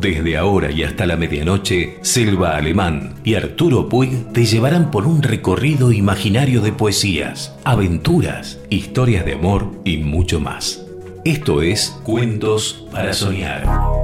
[0.00, 5.22] Desde ahora y hasta la medianoche, Selva Alemán y Arturo Puig te llevarán por un
[5.22, 10.84] recorrido imaginario de poesías, aventuras, historias de amor y mucho más.
[11.24, 14.01] Esto es Cuentos para Soñar.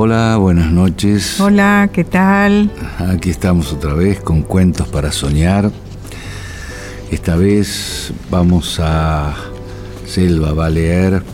[0.00, 1.40] Hola, buenas noches.
[1.40, 2.70] Hola, ¿qué tal?
[3.00, 5.72] Aquí estamos otra vez con Cuentos para Soñar.
[7.10, 9.34] Esta vez vamos a
[10.06, 11.24] Selva va a leer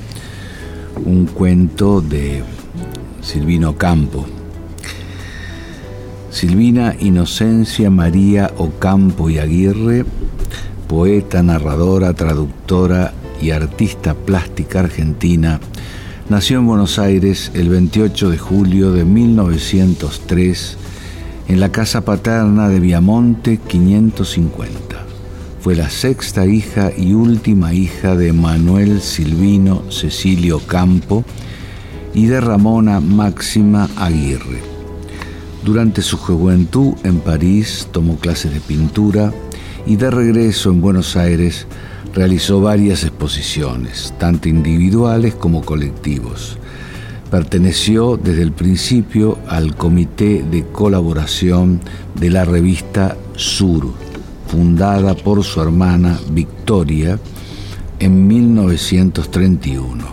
[1.04, 2.42] un cuento de
[3.20, 4.24] Silvino Campo.
[6.30, 10.06] Silvina Inocencia María Ocampo y Aguirre,
[10.88, 15.60] poeta, narradora, traductora y artista plástica argentina,
[16.30, 20.78] Nació en Buenos Aires el 28 de julio de 1903
[21.48, 25.04] en la casa paterna de Viamonte 550.
[25.60, 31.24] Fue la sexta hija y última hija de Manuel Silvino Cecilio Campo
[32.14, 34.62] y de Ramona Máxima Aguirre.
[35.62, 39.30] Durante su juventud en París tomó clases de pintura
[39.84, 41.66] y de regreso en Buenos Aires
[42.14, 46.58] realizó varias exposiciones, tanto individuales como colectivos.
[47.30, 51.80] Perteneció desde el principio al comité de colaboración
[52.14, 53.88] de la revista Sur,
[54.46, 57.18] fundada por su hermana Victoria
[57.98, 60.04] en 1931.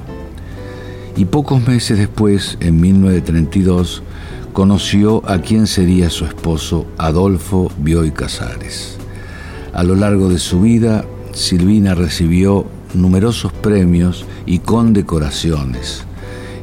[1.16, 4.02] Y pocos meses después, en 1932,
[4.54, 8.98] conoció a quien sería su esposo, Adolfo Bioy Casares.
[9.74, 16.04] A lo largo de su vida Silvina recibió numerosos premios y condecoraciones,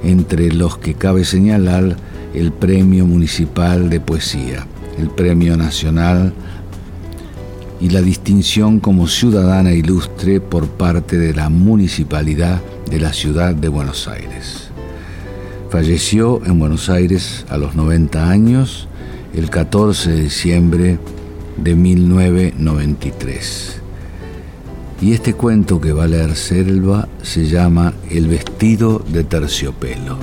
[0.03, 1.97] entre los que cabe señalar
[2.35, 4.67] el Premio Municipal de Poesía,
[4.99, 6.33] el Premio Nacional
[7.81, 12.61] y la distinción como ciudadana ilustre por parte de la Municipalidad
[12.91, 14.71] de la Ciudad de Buenos Aires.
[15.71, 18.89] Falleció en Buenos Aires a los 90 años
[19.35, 20.99] el 14 de diciembre
[21.57, 23.83] de 1993.
[25.01, 30.19] Y este cuento que va a leer Selva se llama El vestido de terciopelo.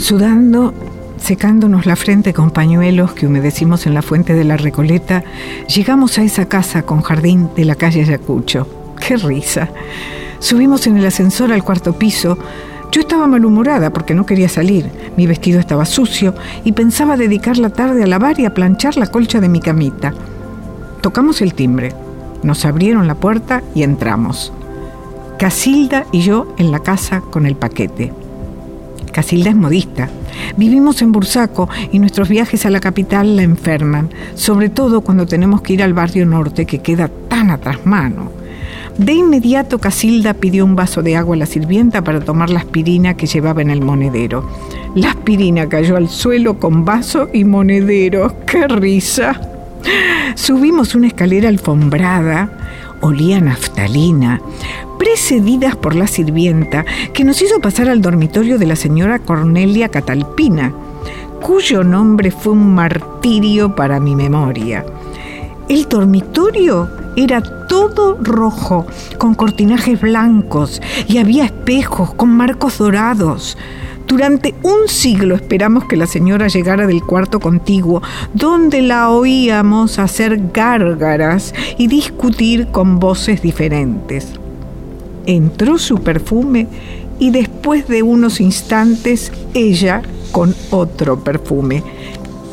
[0.00, 0.72] Sudando,
[1.18, 5.22] secándonos la frente con pañuelos que humedecimos en la fuente de la Recoleta,
[5.72, 8.66] llegamos a esa casa con jardín de la calle Ayacucho.
[8.98, 9.68] ¡Qué risa!
[10.38, 12.38] Subimos en el ascensor al cuarto piso.
[12.90, 14.90] Yo estaba malhumorada porque no quería salir.
[15.18, 16.34] Mi vestido estaba sucio
[16.64, 20.14] y pensaba dedicar la tarde a lavar y a planchar la colcha de mi camita.
[21.02, 21.92] Tocamos el timbre.
[22.42, 24.50] Nos abrieron la puerta y entramos.
[25.38, 28.14] Casilda y yo en la casa con el paquete.
[29.10, 30.08] Casilda es modista.
[30.56, 35.62] Vivimos en Bursaco y nuestros viajes a la capital la enferman, sobre todo cuando tenemos
[35.62, 38.30] que ir al barrio norte que queda tan atrás mano.
[38.98, 43.16] De inmediato Casilda pidió un vaso de agua a la sirvienta para tomar la aspirina
[43.16, 44.48] que llevaba en el monedero.
[44.94, 48.34] La aspirina cayó al suelo con vaso y monedero.
[48.46, 49.49] ¡Qué risa!
[50.34, 52.50] Subimos una escalera alfombrada,
[53.00, 54.40] olía naftalina,
[54.98, 60.72] precedidas por la sirvienta que nos hizo pasar al dormitorio de la señora Cornelia Catalpina,
[61.40, 64.84] cuyo nombre fue un martirio para mi memoria.
[65.68, 68.86] El dormitorio era todo rojo,
[69.18, 73.56] con cortinajes blancos, y había espejos con marcos dorados.
[74.10, 78.02] Durante un siglo esperamos que la señora llegara del cuarto contiguo,
[78.34, 84.40] donde la oíamos hacer gárgaras y discutir con voces diferentes
[85.26, 86.66] entró su perfume
[87.18, 90.02] y después de unos instantes ella
[90.32, 91.82] con otro perfume.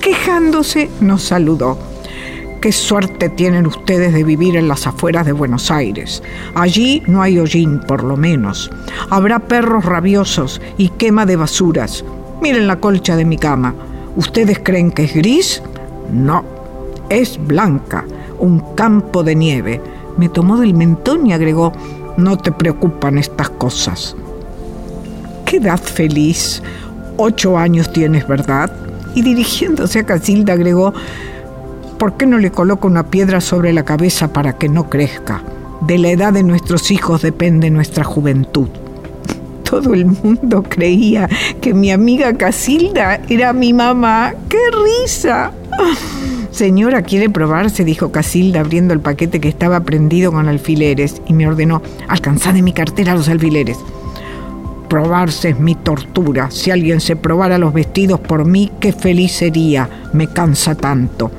[0.01, 1.77] Quejándose nos saludó.
[2.61, 6.23] Qué suerte tienen ustedes de vivir en las afueras de Buenos Aires.
[6.55, 8.71] Allí no hay hollín, por lo menos.
[9.11, 12.03] Habrá perros rabiosos y quema de basuras.
[12.41, 13.75] Miren la colcha de mi cama.
[14.15, 15.61] ¿Ustedes creen que es gris?
[16.11, 16.43] No,
[17.09, 18.05] es blanca,
[18.39, 19.79] un campo de nieve.
[20.17, 21.73] Me tomó del mentón y agregó,
[22.17, 24.15] no te preocupan estas cosas.
[25.45, 26.63] Qué edad feliz.
[27.17, 28.71] Ocho años tienes, ¿verdad?
[29.13, 30.93] Y dirigiéndose a Casilda agregó,
[31.97, 35.43] ¿por qué no le coloco una piedra sobre la cabeza para que no crezca?
[35.81, 38.69] De la edad de nuestros hijos depende nuestra juventud.
[39.69, 41.27] Todo el mundo creía
[41.61, 44.33] que mi amiga Casilda era mi mamá.
[44.47, 44.57] ¡Qué
[45.01, 45.51] risa!
[46.51, 47.83] Señora, ¿quiere probarse?
[47.83, 52.61] dijo Casilda abriendo el paquete que estaba prendido con alfileres y me ordenó, alcanzad de
[52.61, 53.77] mi cartera los alfileres.
[54.87, 56.49] Probarse es mi tortura.
[56.49, 59.89] Si alguien se probara los vestidos por mí, qué feliz sería.
[60.13, 61.29] Me cansa tanto.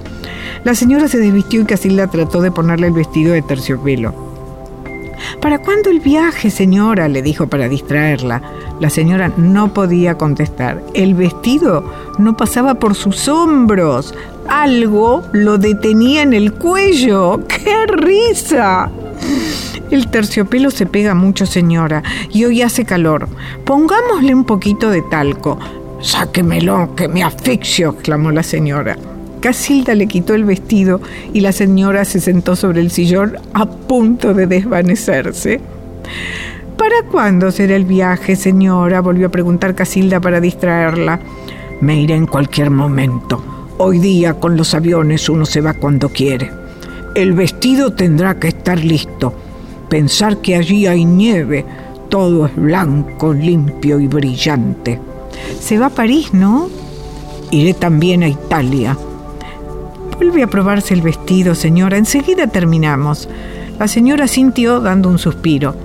[0.64, 4.28] La señora se desvistió y Casilda trató de ponerle el vestido de terciopelo.
[5.40, 7.08] ¿Para cuándo el viaje, señora?
[7.08, 8.42] le dijo para distraerla.
[8.80, 10.82] La señora no podía contestar.
[10.94, 11.84] El vestido
[12.18, 14.14] no pasaba por sus hombros.
[14.48, 17.40] Algo lo detenía en el cuello.
[17.46, 18.90] ¡Qué risa!
[19.90, 23.28] El terciopelo se pega mucho, señora, y hoy hace calor.
[23.64, 25.58] Pongámosle un poquito de talco.
[26.00, 28.96] Sáquemelo, que me asfixio, exclamó la señora.
[29.40, 31.00] Casilda le quitó el vestido
[31.32, 35.60] y la señora se sentó sobre el sillón a punto de desvanecerse.
[36.76, 39.00] ¿Para cuándo será el viaje, señora?
[39.00, 41.20] volvió a preguntar Casilda para distraerla.
[41.80, 43.42] Me iré en cualquier momento.
[43.78, 46.50] Hoy día con los aviones uno se va cuando quiere.
[47.14, 49.32] El vestido tendrá que estar listo.
[49.88, 51.64] Pensar que allí hay nieve,
[52.08, 55.00] todo es blanco, limpio y brillante.
[55.60, 56.68] Se va a París, ¿no?
[57.50, 58.96] Iré también a Italia.
[60.18, 61.96] Vuelve a probarse el vestido, señora.
[61.96, 63.28] Enseguida terminamos.
[63.78, 65.76] La señora sintió dando un suspiro.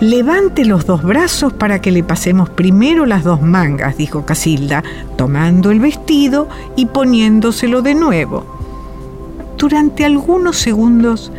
[0.00, 4.84] Levante los dos brazos para que le pasemos primero las dos mangas, dijo Casilda,
[5.16, 8.46] tomando el vestido y poniéndoselo de nuevo.
[9.58, 11.32] Durante algunos segundos,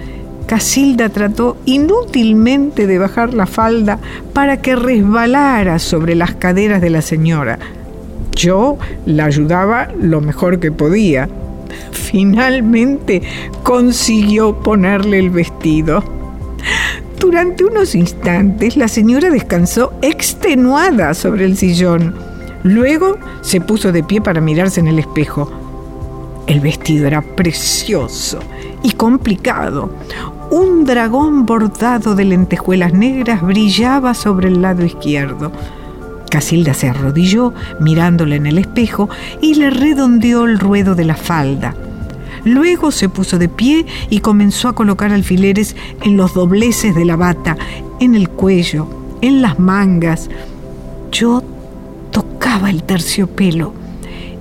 [0.47, 3.99] Casilda trató inútilmente de bajar la falda
[4.33, 7.57] para que resbalara sobre las caderas de la señora.
[8.35, 11.29] Yo la ayudaba lo mejor que podía
[11.91, 13.21] finalmente
[13.63, 16.03] consiguió ponerle el vestido.
[17.19, 22.15] Durante unos instantes la señora descansó extenuada sobre el sillón.
[22.63, 25.51] Luego se puso de pie para mirarse en el espejo.
[26.47, 28.39] El vestido era precioso
[28.83, 29.91] y complicado.
[30.49, 35.51] Un dragón bordado de lentejuelas negras brillaba sobre el lado izquierdo.
[36.31, 39.09] Casilda se arrodilló mirándole en el espejo
[39.41, 41.75] y le redondeó el ruedo de la falda.
[42.45, 47.17] Luego se puso de pie y comenzó a colocar alfileres en los dobleces de la
[47.17, 47.57] bata,
[47.99, 48.87] en el cuello,
[49.21, 50.29] en las mangas.
[51.11, 51.43] Yo
[52.11, 53.73] tocaba el terciopelo.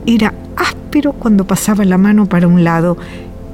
[0.06, 2.96] Era áspero cuando pasaba la mano para un lado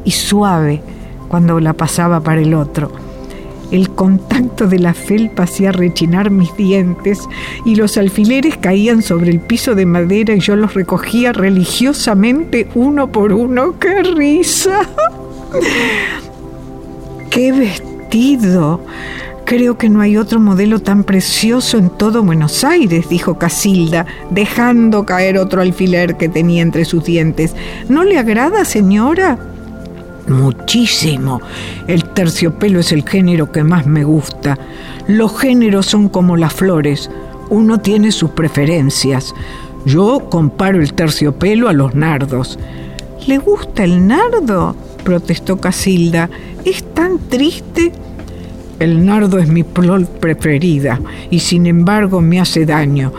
[0.05, 0.83] y suave
[1.29, 3.06] cuando la pasaba para el otro.
[3.71, 7.21] El contacto de la felpa hacía rechinar mis dientes
[7.65, 13.11] y los alfileres caían sobre el piso de madera y yo los recogía religiosamente uno
[13.11, 13.79] por uno.
[13.79, 14.81] ¡Qué risa!
[17.31, 18.81] ¡Qué vestido!
[19.47, 25.07] Creo que no hay otro modelo tan precioso en todo Buenos Aires, dijo Casilda, dejando
[25.07, 27.55] caer otro alfiler que tenía entre sus dientes.
[27.89, 29.39] ¿No le agrada, señora?
[30.27, 31.41] Muchísimo.
[31.87, 34.59] El terciopelo es el género que más me gusta.
[35.07, 37.11] Los géneros son como las flores.
[37.51, 39.35] Uno tiene sus preferencias.
[39.85, 42.59] Yo comparo el terciopelo a los nardos.
[43.27, 44.75] ¿Le gusta el nardo?
[45.05, 46.31] protestó Casilda.
[46.65, 47.93] ¿Es tan triste?
[48.79, 50.99] El nardo es mi flor preferida
[51.31, 53.13] y sin embargo me hace daño.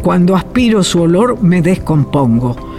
[0.00, 2.73] Cuando aspiro su olor me descompongo.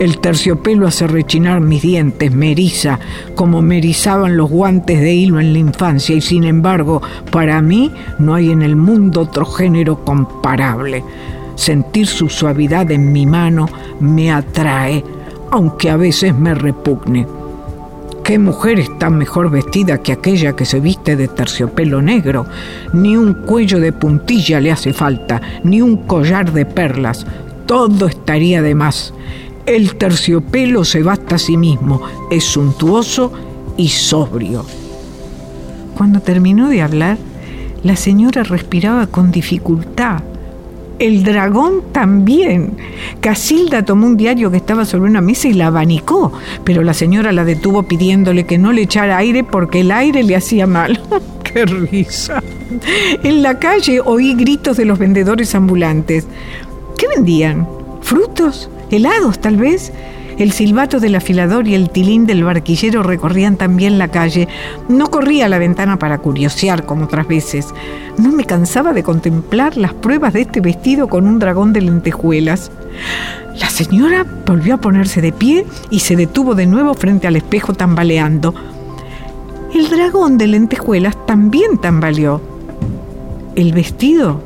[0.00, 2.56] El terciopelo hace rechinar mis dientes, me
[3.36, 7.92] como me erizaban los guantes de hilo en la infancia, y sin embargo, para mí
[8.18, 11.04] no hay en el mundo otro género comparable.
[11.54, 13.68] Sentir su suavidad en mi mano
[14.00, 15.04] me atrae,
[15.52, 17.28] aunque a veces me repugne.
[18.24, 22.46] ¿Qué mujer está mejor vestida que aquella que se viste de terciopelo negro?
[22.92, 27.24] Ni un cuello de puntilla le hace falta, ni un collar de perlas.
[27.66, 29.14] Todo estaría de más.
[29.66, 33.32] El terciopelo se basta a sí mismo, es suntuoso
[33.78, 34.64] y sobrio.
[35.96, 37.16] Cuando terminó de hablar,
[37.82, 40.22] la señora respiraba con dificultad.
[40.98, 42.76] El dragón también.
[43.20, 47.32] Casilda tomó un diario que estaba sobre una mesa y la abanicó, pero la señora
[47.32, 51.00] la detuvo pidiéndole que no le echara aire porque el aire le hacía mal.
[51.42, 52.42] ¡Qué risa!
[53.22, 56.26] En la calle oí gritos de los vendedores ambulantes.
[56.98, 57.66] ¿Qué vendían?
[58.02, 58.68] ¿Frutos?
[58.96, 59.92] Helados tal vez.
[60.38, 64.48] El silbato del afilador y el tilín del barquillero recorrían también la calle.
[64.88, 67.68] No corría a la ventana para curiosear como otras veces.
[68.18, 72.72] No me cansaba de contemplar las pruebas de este vestido con un dragón de lentejuelas.
[73.60, 77.74] La señora volvió a ponerse de pie y se detuvo de nuevo frente al espejo
[77.74, 78.54] tambaleando.
[79.72, 82.40] El dragón de lentejuelas también tambaleó.
[83.54, 84.40] El vestido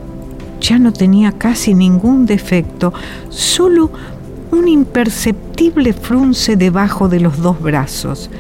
[0.60, 2.92] ya no tenía casi ningún defecto,
[3.30, 3.90] solo
[4.50, 8.30] un imperceptible frunce debajo de los dos brazos.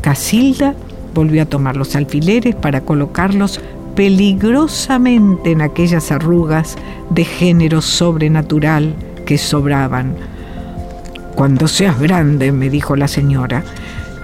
[0.00, 0.74] Casilda
[1.14, 3.60] volvió a tomar los alfileres para colocarlos
[3.94, 6.76] peligrosamente en aquellas arrugas
[7.10, 8.94] de género sobrenatural
[9.26, 10.16] que sobraban.
[11.34, 13.64] Cuando seas grande, me dijo la señora,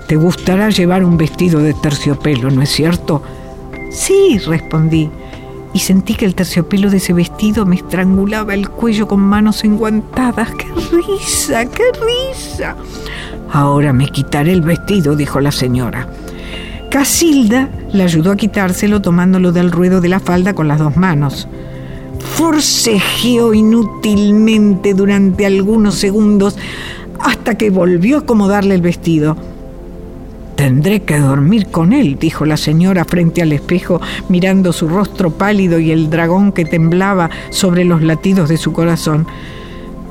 [0.06, 3.22] te gustará llevar un vestido de terciopelo, ¿no es cierto?
[3.90, 5.10] Sí, respondí,
[5.72, 10.50] y sentí que el terciopelo de ese vestido me estrangulaba el cuello con manos enguantadas.
[10.52, 12.76] ¡Qué risa, qué risa!
[13.52, 16.08] Ahora me quitaré el vestido, dijo la señora.
[16.90, 21.48] Casilda le ayudó a quitárselo tomándolo del ruedo de la falda con las dos manos.
[22.36, 26.56] Forcejeó inútilmente durante algunos segundos
[27.20, 29.36] hasta que volvió a acomodarle el vestido.
[30.58, 33.98] Tendré que dormir con él, dijo la señora frente al espejo,
[34.28, 39.26] mirando su rostro pálido y el dragón que temblaba sobre los latidos de su corazón.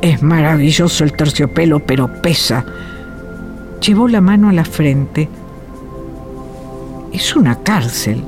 [0.01, 2.65] Es maravilloso el terciopelo, pero pesa.
[3.85, 5.29] Llevó la mano a la frente
[7.17, 8.23] es una cárcel.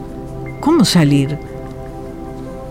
[0.60, 1.38] ¿Cómo salir?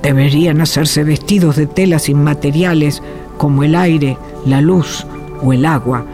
[0.03, 3.03] Deberían hacerse vestidos de telas inmateriales
[3.37, 5.07] como el aire, la luz
[5.43, 6.05] o el agua.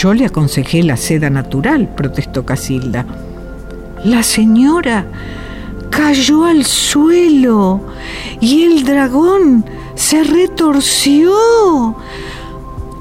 [0.00, 3.04] Yo le aconsejé la seda natural, protestó Casilda.
[4.02, 5.04] La señora
[5.90, 7.82] cayó al suelo
[8.40, 9.62] y el dragón
[9.96, 11.34] se retorció.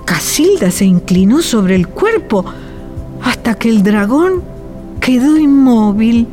[0.03, 2.43] Casilda se inclinó sobre el cuerpo
[3.23, 4.43] hasta que el dragón
[4.99, 6.27] Quedó inmóvil.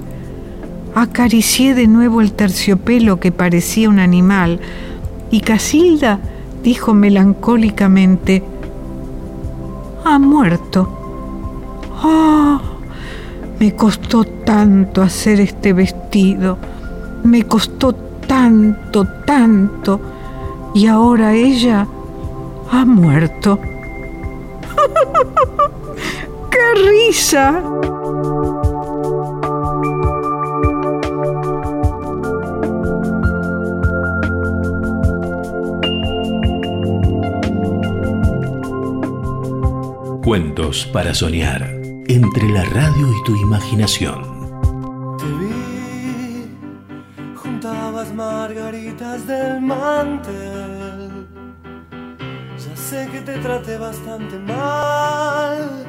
[0.97, 4.59] Acaricié de nuevo el terciopelo que parecía un animal
[5.31, 6.19] y Casilda
[6.65, 8.43] dijo melancólicamente,
[10.07, 10.89] ha muerto.
[12.03, 12.59] ¡Oh!
[13.59, 16.59] Me costó tanto hacer este vestido,
[17.25, 20.01] me costó tanto, tanto,
[20.75, 21.87] y ahora ella
[22.71, 23.59] ha muerto.
[26.51, 27.63] ¡Qué risa!
[40.27, 41.63] Cuentos para soñar
[42.09, 44.25] entre la radio y tu imaginación.
[45.19, 46.51] Te vi,
[47.37, 51.29] juntabas margaritas del mantel.
[52.59, 55.87] Ya sé que te traté bastante mal.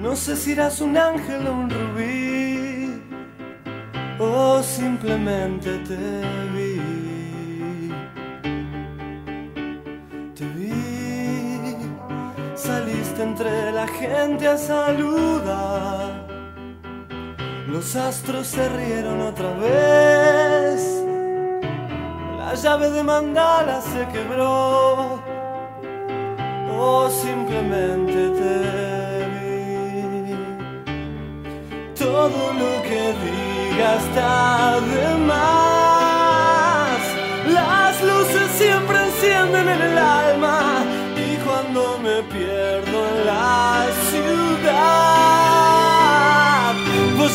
[0.00, 3.02] No sé si eras un ángel o un rubí,
[4.18, 6.22] o simplemente te
[6.54, 6.73] vi.
[13.24, 16.26] Entre la gente a saludar.
[17.66, 20.80] Los astros se rieron otra vez.
[22.38, 25.22] La llave de mandala se quebró.
[26.86, 28.56] O simplemente te
[29.32, 30.34] vi.
[32.04, 35.73] Todo lo que diga está de más.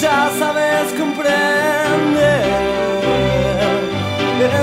[0.01, 2.45] Ya sabes comprender,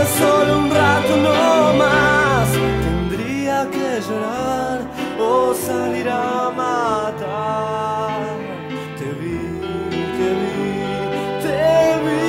[0.01, 2.49] es solo un rato no más.
[2.85, 4.81] Tendría que llorar
[5.19, 8.37] o salir a matar.
[8.99, 9.41] Te vi,
[10.17, 10.65] te vi,
[11.45, 11.59] te
[12.05, 12.27] vi.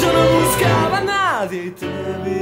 [0.00, 1.86] Yo no buscaba a nadie y te
[2.24, 2.40] vi.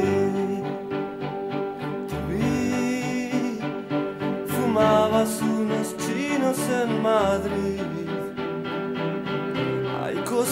[5.42, 7.97] unos chinos en Madrid.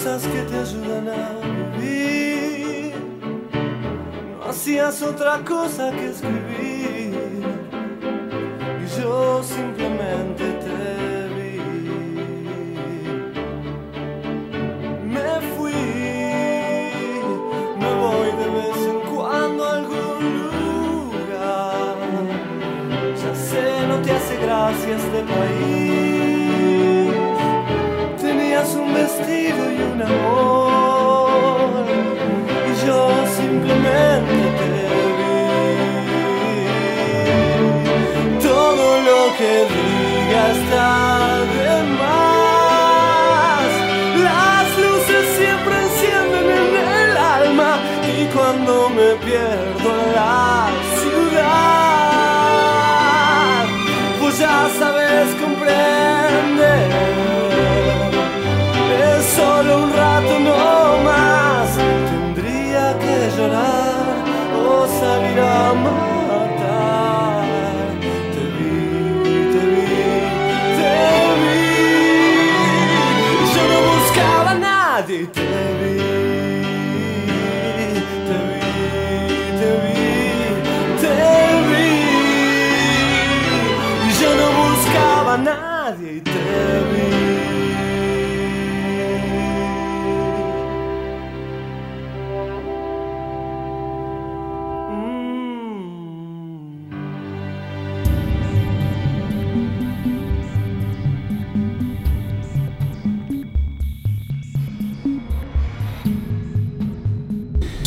[0.06, 1.30] Cosas que te ayudan a
[1.78, 2.94] vivir.
[4.38, 7.42] No hacías otra cosa que escribir.
[8.84, 11.58] Y yo simplemente te vi.
[15.14, 15.72] Me fui,
[17.80, 20.22] me voy de vez en cuando a algún
[21.10, 21.96] lugar.
[23.22, 26.05] Ya sé, no te hace gracia este país.
[29.18, 31.84] Vestido y un amor,
[32.68, 34.70] y yo simplemente te
[35.18, 35.32] vi.
[38.42, 41.25] Todo lo que diga está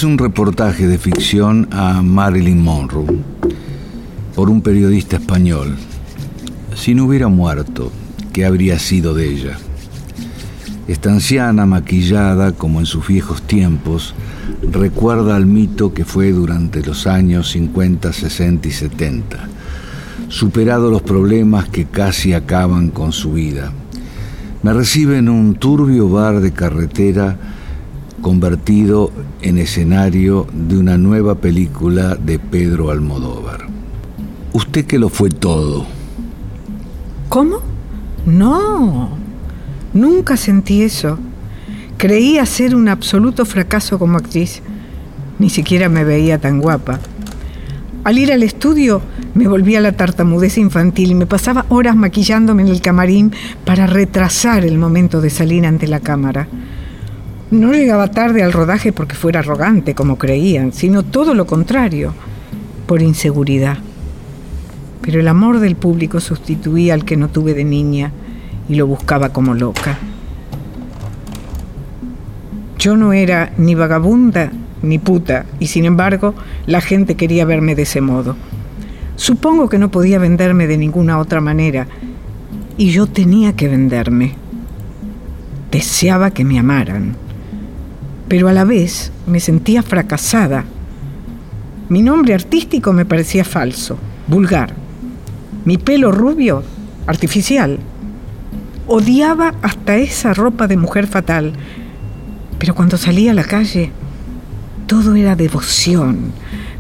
[0.10, 3.20] un reportaje de ficción a Marilyn Monroe
[4.36, 5.76] por un periodista español.
[6.76, 7.92] Si no hubiera muerto,
[8.34, 9.60] ¿qué habría sido de ella?
[10.88, 14.16] Esta anciana, maquillada como en sus viejos tiempos,
[14.72, 19.48] recuerda al mito que fue durante los años 50, 60 y 70,
[20.28, 23.72] superado los problemas que casi acaban con su vida.
[24.64, 27.59] Me recibe en un turbio bar de carretera
[28.22, 29.12] convertido
[29.42, 33.68] en escenario de una nueva película de Pedro Almodóvar.
[34.54, 35.86] Usted que lo fue todo.
[37.30, 37.60] ¿Cómo?
[38.26, 39.10] No,
[39.94, 41.20] nunca sentí eso.
[41.98, 44.62] Creía ser un absoluto fracaso como actriz.
[45.38, 47.00] Ni siquiera me veía tan guapa.
[48.04, 49.02] Al ir al estudio
[49.34, 53.34] me volví a la tartamudez infantil y me pasaba horas maquillándome en el camarín
[53.66, 56.48] para retrasar el momento de salir ante la cámara.
[57.52, 62.14] No llegaba tarde al rodaje porque fuera arrogante, como creían, sino todo lo contrario,
[62.86, 63.80] por inseguridad.
[65.02, 68.12] Pero el amor del público sustituía al que no tuve de niña
[68.68, 69.98] y lo buscaba como loca.
[72.78, 74.52] Yo no era ni vagabunda
[74.84, 76.36] ni puta, y sin embargo
[76.68, 78.36] la gente quería verme de ese modo.
[79.16, 81.88] Supongo que no podía venderme de ninguna otra manera,
[82.78, 84.36] y yo tenía que venderme.
[85.72, 87.16] Deseaba que me amaran,
[88.30, 90.64] pero a la vez me sentía fracasada.
[91.90, 94.74] Mi nombre artístico me parecía falso, vulgar.
[95.66, 96.64] Mi pelo rubio,
[97.08, 97.80] artificial.
[98.88, 101.54] Odiaba hasta esa ropa de mujer fatal,
[102.60, 103.92] pero cuando salía a la calle,
[104.86, 106.32] todo era devoción.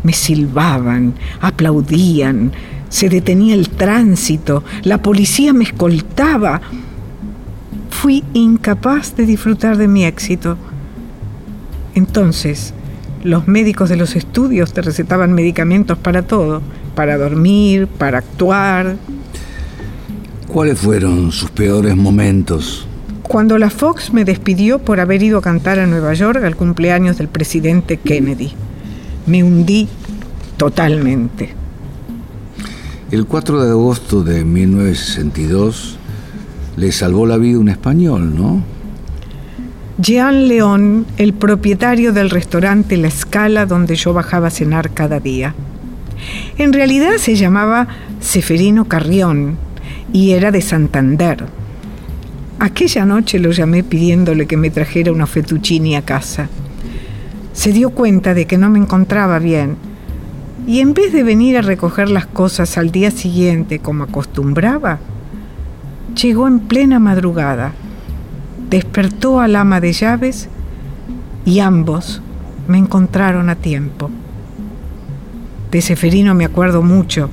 [0.04, 2.52] Me silbaban, aplaudían,
[2.90, 6.62] se detenía el tránsito, la policía me escoltaba.
[7.90, 10.58] Fui incapaz de disfrutar de mi éxito.
[11.96, 12.74] Entonces,
[13.24, 16.62] los médicos de los estudios te recetaban medicamentos para todo,
[16.96, 18.96] para dormir, para actuar.
[20.48, 22.88] ¿Cuáles fueron sus peores momentos?
[23.24, 27.18] Cuando la Fox me despidió por haber ido a cantar a Nueva York al cumpleaños
[27.18, 28.54] del presidente Kennedy,
[29.28, 29.88] me hundí
[30.58, 31.54] totalmente.
[33.12, 35.98] El 4 de agosto de 1962
[36.78, 38.64] le salvó la vida un español, ¿no?
[40.02, 45.54] Jean León, el propietario del restaurante La Escala donde yo bajaba a cenar cada día.
[46.58, 47.90] En realidad se llamaba
[48.22, 49.58] Seferino Carrión
[50.14, 51.44] y era de Santander.
[52.60, 56.48] Aquella noche lo llamé pidiéndole que me trajera una fettuccini a casa.
[57.52, 59.76] Se dio cuenta de que no me encontraba bien
[60.66, 65.00] y en vez de venir a recoger las cosas al día siguiente como acostumbraba,
[66.16, 67.74] llegó en plena madrugada
[68.70, 70.48] despertó al ama de llaves
[71.46, 72.22] y ambos
[72.68, 74.10] me encontraron a tiempo.
[75.72, 77.30] De Seferino me acuerdo mucho,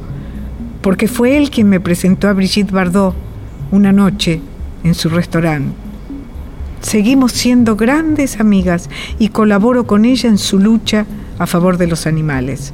[0.83, 3.15] porque fue él quien me presentó a Brigitte Bardot
[3.71, 4.41] una noche
[4.85, 5.75] en su restaurante.
[6.81, 11.05] Seguimos siendo grandes amigas y colaboro con ella en su lucha
[11.39, 12.73] a favor de los animales.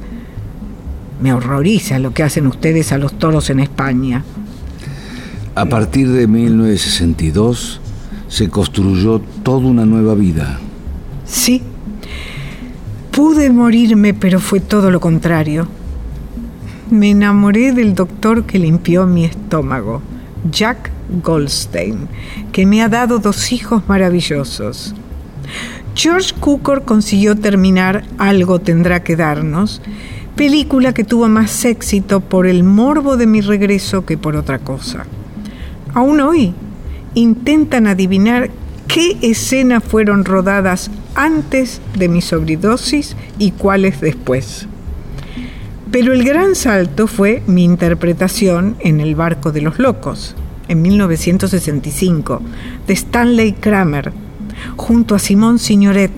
[1.21, 4.23] Me horroriza lo que hacen ustedes a los toros en España.
[5.55, 7.81] A partir de 1962
[8.33, 10.59] se construyó toda una nueva vida.
[11.23, 11.61] Sí.
[13.11, 15.67] Pude morirme, pero fue todo lo contrario.
[16.89, 20.01] Me enamoré del doctor que limpió mi estómago,
[20.51, 20.89] Jack
[21.23, 22.07] Goldstein,
[22.51, 24.95] que me ha dado dos hijos maravillosos.
[25.93, 29.79] George Cukor consiguió terminar Algo tendrá que darnos,
[30.35, 35.05] película que tuvo más éxito por el morbo de mi regreso que por otra cosa.
[35.93, 36.55] Aún hoy
[37.15, 38.49] intentan adivinar
[38.87, 44.67] qué escenas fueron rodadas antes de mi sobredosis y cuáles después.
[45.91, 50.35] Pero el gran salto fue mi interpretación en El barco de los locos,
[50.67, 52.41] en 1965,
[52.87, 54.11] de Stanley Kramer,
[54.75, 56.11] junto a Simón Signoret,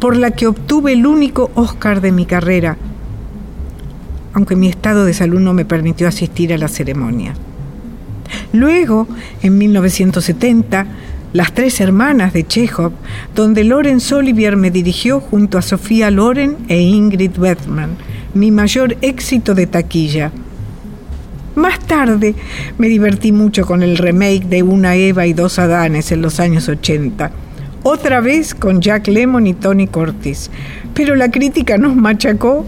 [0.00, 2.76] por la que obtuve el único Oscar de mi carrera,
[4.32, 7.34] aunque mi estado de salud no me permitió asistir a la ceremonia.
[8.52, 9.06] Luego,
[9.42, 10.86] en 1970,
[11.32, 12.92] Las tres hermanas de Chekhov,
[13.34, 17.96] donde Lorenz Olivier me dirigió junto a Sofía Loren e Ingrid Bergman,
[18.34, 20.30] mi mayor éxito de taquilla.
[21.54, 22.34] Más tarde
[22.76, 26.68] me divertí mucho con el remake de Una Eva y dos Adanes en los años
[26.68, 27.30] 80,
[27.82, 30.50] otra vez con Jack Lemmon y Tony Curtis,
[30.94, 32.64] pero la crítica nos machacó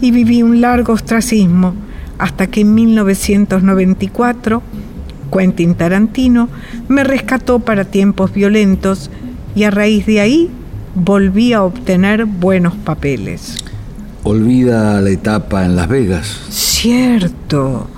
[0.00, 1.74] y viví un largo ostracismo
[2.18, 4.62] hasta que en 1994
[5.32, 6.48] Quentin Tarantino
[6.88, 9.10] me rescató para tiempos violentos
[9.54, 10.50] y a raíz de ahí
[10.94, 13.58] volví a obtener buenos papeles.
[14.22, 16.40] Olvida la etapa en Las Vegas.
[16.48, 17.88] Cierto,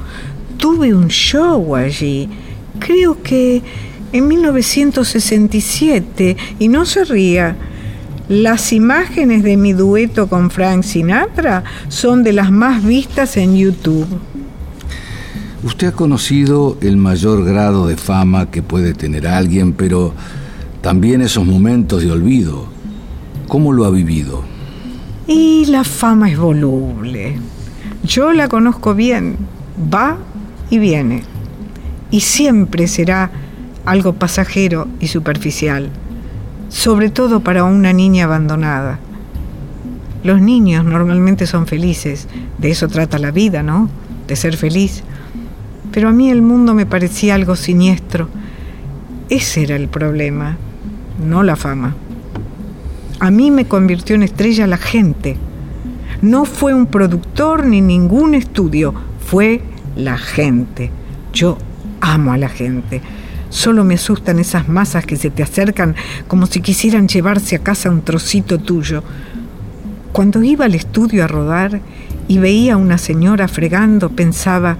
[0.58, 2.28] tuve un show allí,
[2.78, 3.62] creo que
[4.12, 7.56] en 1967, y no se ría.
[8.28, 14.06] Las imágenes de mi dueto con Frank Sinatra son de las más vistas en YouTube.
[15.64, 20.14] Usted ha conocido el mayor grado de fama que puede tener alguien, pero
[20.82, 22.66] también esos momentos de olvido.
[23.48, 24.44] ¿Cómo lo ha vivido?
[25.26, 27.40] Y la fama es voluble.
[28.04, 29.36] Yo la conozco bien.
[29.92, 30.16] Va
[30.70, 31.24] y viene.
[32.12, 33.32] Y siempre será
[33.84, 35.90] algo pasajero y superficial,
[36.68, 39.00] sobre todo para una niña abandonada.
[40.22, 43.90] Los niños normalmente son felices, de eso trata la vida, ¿no?
[44.28, 45.02] De ser feliz
[45.92, 48.28] pero a mí el mundo me parecía algo siniestro.
[49.28, 50.56] Ese era el problema,
[51.26, 51.94] no la fama.
[53.20, 55.36] A mí me convirtió en estrella la gente.
[56.22, 58.94] No fue un productor ni ningún estudio,
[59.26, 59.60] fue
[59.96, 60.90] la gente.
[61.32, 61.58] Yo
[62.00, 63.02] amo a la gente.
[63.50, 65.96] Solo me asustan esas masas que se te acercan
[66.26, 69.02] como si quisieran llevarse a casa un trocito tuyo.
[70.12, 71.80] Cuando iba al estudio a rodar
[72.28, 74.76] y veía a una señora fregando, pensaba,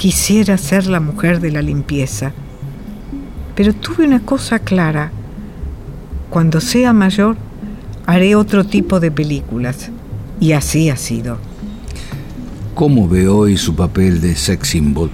[0.00, 2.32] quisiera ser la mujer de la limpieza.
[3.54, 5.12] Pero tuve una cosa clara.
[6.30, 7.36] Cuando sea mayor,
[8.06, 9.90] haré otro tipo de películas.
[10.40, 11.36] Y así ha sido.
[12.74, 15.10] ¿Cómo ve hoy su papel de sex symbol?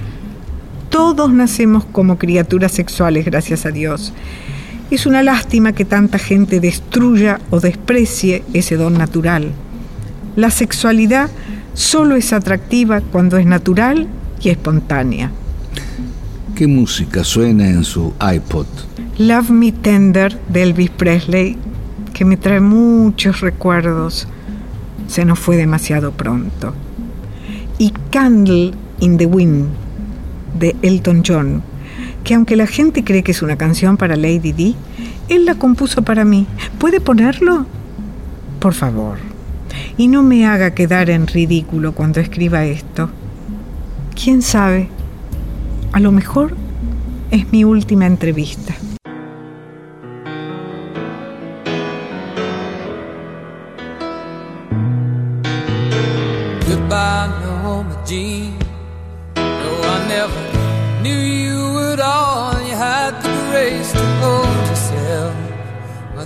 [0.89, 4.13] Todos nacemos como criaturas sexuales, gracias a Dios.
[4.93, 9.51] Es una lástima que tanta gente destruya o desprecie ese don natural.
[10.37, 11.29] La sexualidad
[11.75, 14.07] solo es atractiva cuando es natural
[14.41, 15.31] y espontánea.
[16.55, 18.67] ¿Qué música suena en su iPod?
[19.19, 21.59] Love Me Tender de Elvis Presley,
[22.15, 24.27] que me trae muchos recuerdos.
[25.07, 26.75] Se nos fue demasiado pronto.
[27.79, 29.69] Y Candle in the Wind
[30.59, 31.63] de Elton John,
[32.25, 34.75] que aunque la gente cree que es una canción para Lady D,
[35.29, 36.47] él la compuso para mí.
[36.79, 37.67] ¿Puede ponerlo?
[38.61, 39.19] Por favor.
[39.99, 43.11] Y no me haga quedar en ridículo cuando escriba esto.
[44.23, 44.89] ¿Quién sabe?
[45.93, 46.57] A lo mejor
[47.31, 48.75] es mi última entrevista.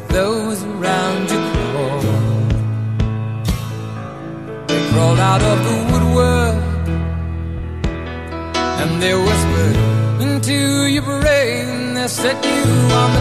[0.09, 1.39] Those around you.
[4.67, 5.90] They out of the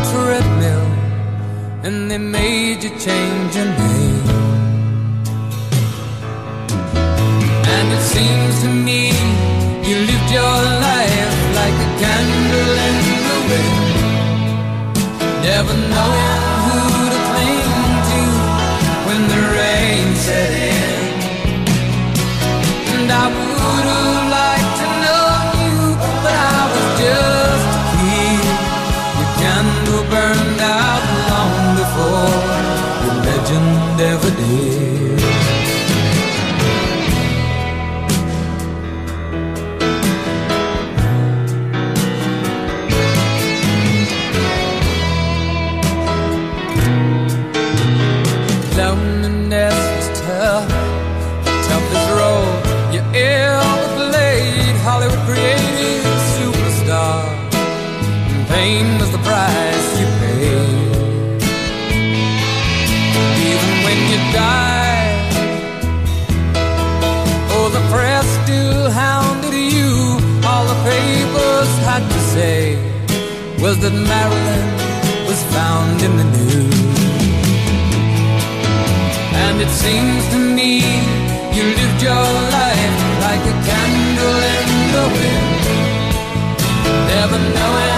[0.10, 0.88] treadmill,
[1.86, 4.28] and they made you change your name.
[7.74, 9.02] And it seems to me
[9.88, 13.88] you lived your life like a candle in the wind,
[15.48, 16.80] never knowing who
[17.14, 17.72] to cling
[18.10, 18.22] to
[19.08, 20.59] when the rain set in.
[82.02, 85.64] Your life like a candle in the wind,
[87.08, 87.89] never knowing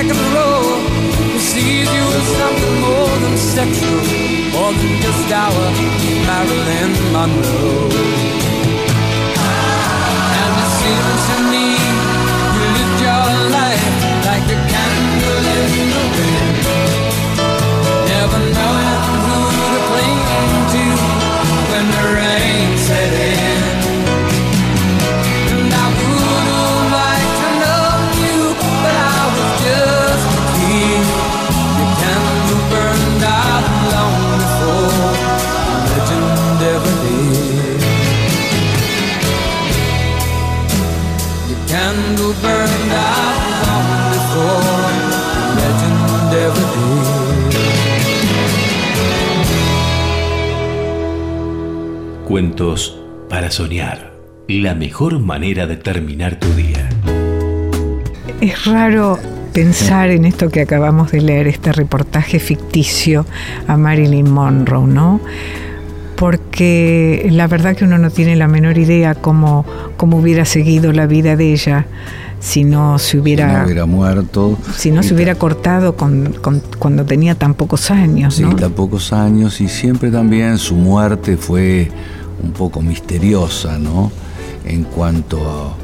[0.00, 0.62] 22nd row
[1.32, 4.00] who sees you as something more than sexual,
[4.52, 5.64] more than just our
[6.26, 7.90] Marilyn Monroe.
[10.40, 11.66] And it seems to me
[12.54, 13.96] you lived your life
[14.28, 16.56] like a candle in the wind,
[18.08, 20.20] never knowing who to cling
[20.72, 20.84] to
[21.70, 22.59] when the rain
[52.26, 54.12] Cuentos para soñar.
[54.48, 56.88] La mejor manera de terminar tu día.
[58.40, 59.18] Es raro
[59.52, 63.26] pensar en esto que acabamos de leer, este reportaje ficticio
[63.66, 65.20] a Marilyn Monroe, ¿no?
[66.16, 69.64] Porque la verdad que uno no tiene la menor idea cómo,
[69.96, 71.86] cómo hubiera seguido la vida de ella
[72.40, 74.58] si no se Si hubiera, no hubiera muerto.
[74.76, 78.56] si no se hubiera cortado con, con- cuando tenía tan pocos años, Sí, ¿no?
[78.56, 81.90] tan pocos años y siempre también su muerte fue
[82.42, 84.10] un poco misteriosa, ¿no?
[84.64, 85.74] En cuanto a-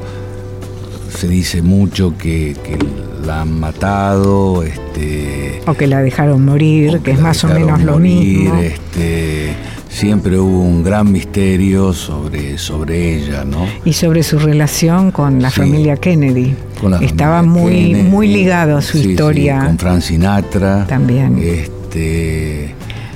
[1.15, 2.77] se dice mucho que, que
[3.25, 7.97] la han matado, este, O que la dejaron morir, que es más o menos lo
[7.99, 8.55] mismo.
[8.57, 9.53] este,
[9.97, 13.65] siempre hubo un gran misterio sobre, sobre ella, ¿no?
[13.83, 15.61] Y sobre su relación con la Sí.
[15.61, 16.55] familia Kennedy.
[16.79, 19.63] Con la Estaba familia muy, Kennedy, muy ligado a su sí, sí, historia.
[19.65, 20.85] con Frank Sinatra.
[20.87, 21.39] También.
[21.39, 22.75] Este,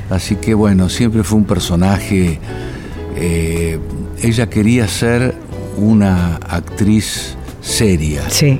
[0.10, 2.39] así que bueno, siempre fue un personaje.
[3.15, 3.78] eh,
[4.24, 5.36] ella quería ser
[5.78, 8.24] una actriz seria.
[8.30, 8.60] Sí,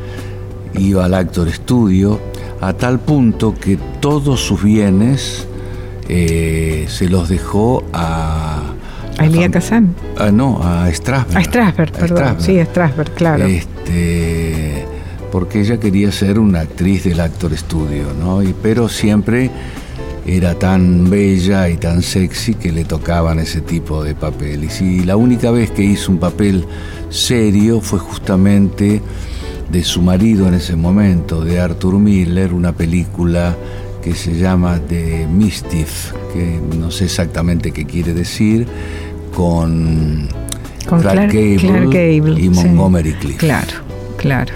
[0.78, 2.20] Iba al Actor Studio
[2.62, 5.48] a tal punto que todos sus bienes
[6.14, 8.74] eh, se los dejó a.
[9.18, 9.96] a Elia fam- Kazan.
[10.18, 11.38] Ah, no, a Strasberg.
[11.38, 12.18] A Strasberg, A perdón.
[12.18, 12.42] Strasberg.
[12.46, 13.46] Sí, a Strasberg, claro.
[13.46, 14.86] Este,
[15.32, 18.44] porque ella quería ser una actriz del Actor Studio, ¿no?
[18.44, 19.50] Y, pero siempre
[20.26, 24.82] era tan bella y tan sexy que le tocaban ese tipo de papeles.
[24.82, 26.66] Y la única vez que hizo un papel
[27.10, 29.02] serio fue justamente
[29.72, 33.56] de su marido en ese momento, de Arthur Miller, una película
[34.02, 38.68] que se llama The Mischief, que no sé exactamente qué quiere decir,
[39.36, 40.28] con,
[40.88, 42.50] Con Clark, Gable Clark Gable, y sí.
[42.50, 43.40] Montgomery Clift.
[43.40, 43.74] Claro,
[44.18, 44.54] claro.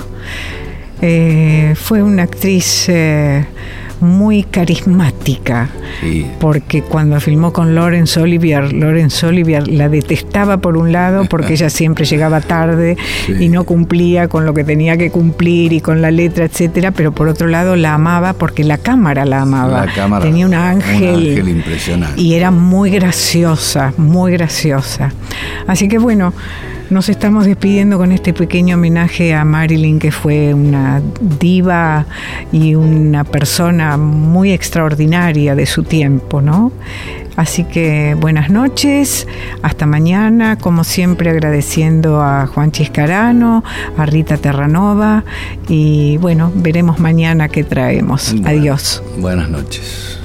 [1.02, 3.46] Eh, fue una actriz eh,
[4.02, 5.70] muy carismática.
[6.02, 6.26] Sí.
[6.40, 11.70] Porque cuando filmó con Laurence Olivier, Laurence Olivier la detestaba por un lado porque ella
[11.70, 13.34] siempre llegaba tarde Sí.
[13.40, 17.12] y no cumplía con lo que tenía que cumplir y con la letra, etcétera, pero
[17.14, 19.86] por otro lado la amaba porque la cámara la amaba.
[19.86, 22.22] La cámara, Tenía un ángel, un ángel impresionante.
[22.22, 25.12] y era muy graciosa, muy graciosa.
[25.68, 26.34] Así que bueno,
[26.90, 31.02] nos estamos despidiendo con este pequeño homenaje a Marilyn, que fue una
[31.40, 32.06] diva
[32.52, 36.72] y una persona muy extraordinaria de su tiempo, ¿no?
[37.36, 39.28] Así que buenas noches,
[39.62, 43.64] hasta mañana, como siempre agradeciendo a Juan Chiscarano,
[43.98, 45.26] a Rita Terranova
[45.68, 48.32] y bueno, veremos mañana qué traemos.
[48.32, 49.04] Bueno, Adiós.
[49.18, 50.25] Buenas noches.